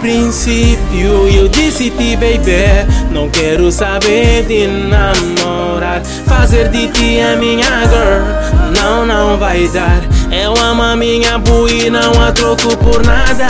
[0.00, 1.28] princípio.
[1.28, 6.02] Eu disse-te, baby Não quero saber de namorar.
[6.26, 10.00] Fazer de ti a minha girl Não, não vai dar.
[10.30, 13.46] Eu amo a minha boi, não há troco por nada.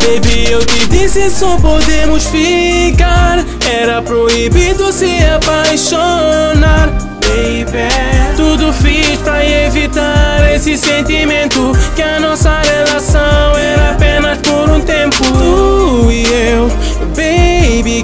[0.00, 3.44] Baby, eu te disse só podemos ficar.
[3.70, 6.88] Era proibido se apaixonar
[7.20, 8.36] Baby.
[8.36, 12.95] Tudo fiz pra evitar esse sentimento Que a nossa relação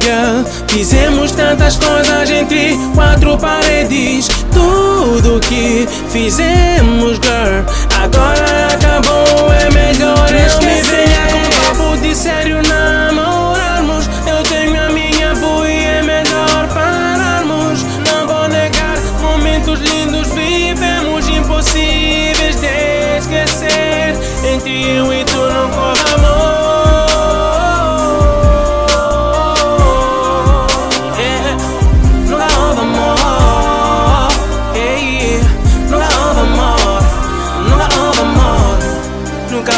[0.01, 4.29] girl Fizemos tantas coisas entre quatro paredes.
[4.53, 7.65] Tudo que fizemos, girl
[8.01, 8.42] Agora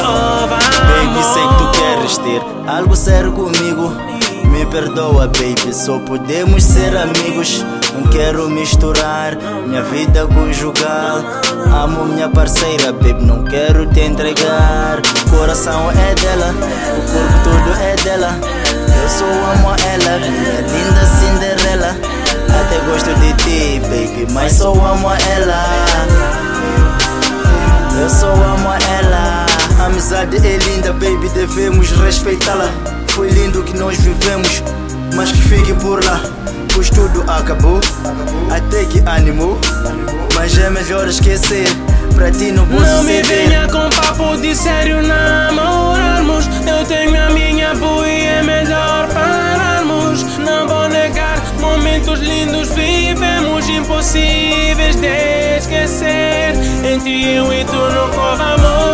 [0.05, 3.91] Baby, sei que tu queres ter algo sério comigo.
[4.51, 7.65] Me perdoa, baby, só podemos ser amigos.
[7.95, 11.23] Não quero misturar minha vida conjugal.
[11.83, 15.01] Amo minha parceira, baby, não quero te entregar.
[15.27, 16.55] O coração é dela,
[16.97, 18.39] o corpo todo é dela.
[19.03, 20.19] Eu só amo ela,
[30.35, 32.69] A amizade é linda, baby, devemos respeitá-la.
[33.09, 34.65] Foi lindo que nós vivemos,
[35.15, 36.21] mas que fique por lá.
[36.75, 37.81] Pois tudo acabou,
[38.51, 39.57] até que animou.
[40.35, 41.69] Mas é melhor esquecer,
[42.17, 47.31] pra ti não posso Não me venha com papo de sério namorarmos Eu tenho a
[47.31, 56.55] minha boa e é melhor pararmos Não vou negar, momentos lindos vivemos Impossíveis de esquecer
[56.85, 58.94] Entre eu e tu não corre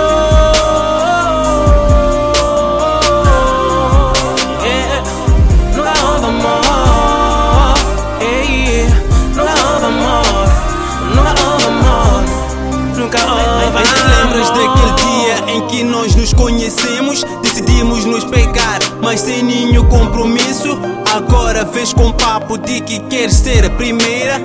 [19.02, 20.78] mas sem nenhum compromisso.
[21.14, 24.40] Agora vês com papo de que queres ser a primeira.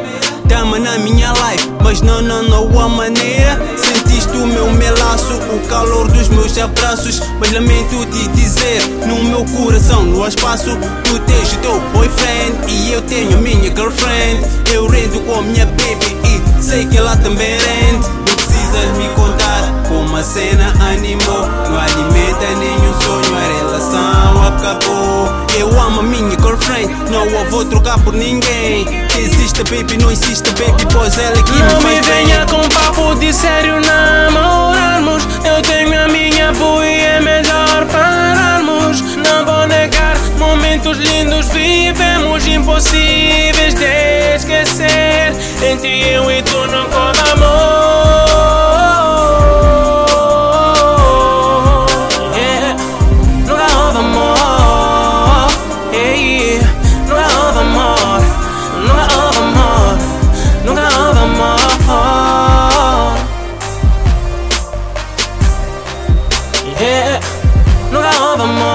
[0.46, 3.60] Dama na minha life, mas não, não, não há maneira.
[3.78, 7.22] Sentiste o meu melaço, o calor dos meus abraços.
[7.40, 10.78] Mas lamento te dizer, no meu coração não há espaço.
[11.04, 14.46] Tu tens o teu boyfriend e eu tenho a minha girlfriend.
[14.74, 18.08] Eu rendo com a minha baby e sei que ela também rende.
[18.08, 21.48] Não precisas me contar como a cena animou.
[21.70, 22.85] Não alimenta nenhum
[24.66, 25.30] acabou.
[25.58, 28.86] Eu amo a minha girlfriend, não a vou trocar por ninguém.
[29.18, 32.26] Existe, baby, não existe, baby, pois ela é que me Não me faz bem.
[32.26, 39.02] venha com papo de sério namorarmos Eu tenho a minha boa e é melhor pararmos
[39.16, 45.34] Não vou negar, momentos lindos vivemos Impossíveis de esquecer
[45.64, 46.86] Entre eu e tu não
[68.38, 68.75] the more